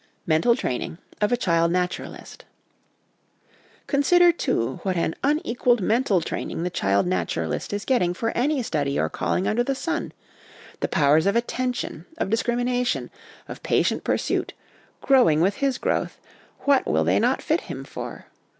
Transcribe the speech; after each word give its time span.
Mental 0.25 0.55
Training 0.55 0.97
of 1.21 1.31
a 1.31 1.37
Child 1.37 1.71
Naturalist. 1.71 2.43
Con 3.85 4.01
sider, 4.01 4.31
too, 4.31 4.79
what 4.81 4.97
an 4.97 5.13
unequalled 5.23 5.79
mental 5.79 6.21
training 6.21 6.63
the 6.63 6.71
child 6.71 7.05
naturalist 7.05 7.71
is 7.71 7.85
getting 7.85 8.15
for 8.15 8.31
any 8.35 8.63
study 8.63 8.99
or 8.99 9.09
calling 9.09 9.47
under 9.47 9.63
the 9.63 9.75
sun 9.75 10.11
the 10.79 10.87
powers 10.87 11.27
of 11.27 11.35
attention, 11.35 12.07
of 12.17 12.29
discrimi 12.29 12.65
nation, 12.65 13.11
of 13.47 13.61
patient 13.61 14.03
pursuit, 14.03 14.53
growing 15.01 15.39
with 15.39 15.57
his 15.57 15.77
growth, 15.77 16.19
what 16.61 16.87
will 16.87 17.03
they 17.03 17.19
not 17.19 17.39
fit 17.43 17.61
him 17.61 17.83
for? 17.83 18.25